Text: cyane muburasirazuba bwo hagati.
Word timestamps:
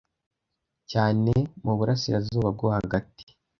cyane 0.91 1.31
muburasirazuba 1.63 2.49
bwo 2.55 2.67
hagati. 2.77 3.23